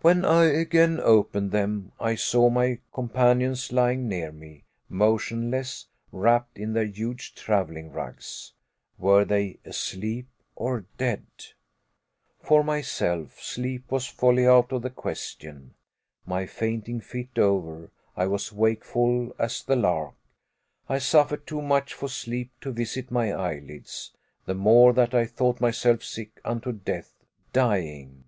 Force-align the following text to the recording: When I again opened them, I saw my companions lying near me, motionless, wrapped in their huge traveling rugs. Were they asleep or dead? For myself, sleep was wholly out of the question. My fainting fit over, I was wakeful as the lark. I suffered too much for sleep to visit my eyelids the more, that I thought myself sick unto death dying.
When 0.00 0.24
I 0.24 0.44
again 0.44 1.00
opened 1.00 1.50
them, 1.50 1.90
I 1.98 2.14
saw 2.14 2.48
my 2.48 2.78
companions 2.94 3.72
lying 3.72 4.06
near 4.06 4.30
me, 4.30 4.62
motionless, 4.88 5.88
wrapped 6.12 6.56
in 6.56 6.72
their 6.72 6.84
huge 6.86 7.34
traveling 7.34 7.90
rugs. 7.90 8.52
Were 8.96 9.24
they 9.24 9.58
asleep 9.64 10.28
or 10.54 10.86
dead? 10.98 11.26
For 12.40 12.62
myself, 12.62 13.40
sleep 13.42 13.90
was 13.90 14.12
wholly 14.16 14.46
out 14.46 14.70
of 14.70 14.82
the 14.82 14.90
question. 14.90 15.74
My 16.24 16.46
fainting 16.46 17.00
fit 17.00 17.36
over, 17.36 17.90
I 18.16 18.28
was 18.28 18.52
wakeful 18.52 19.34
as 19.36 19.64
the 19.64 19.74
lark. 19.74 20.14
I 20.88 20.98
suffered 21.00 21.44
too 21.44 21.60
much 21.60 21.92
for 21.92 22.08
sleep 22.08 22.52
to 22.60 22.70
visit 22.70 23.10
my 23.10 23.32
eyelids 23.32 24.12
the 24.46 24.54
more, 24.54 24.92
that 24.92 25.12
I 25.12 25.26
thought 25.26 25.60
myself 25.60 26.04
sick 26.04 26.40
unto 26.44 26.70
death 26.70 27.24
dying. 27.52 28.22